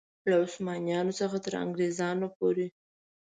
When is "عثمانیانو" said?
0.45-1.17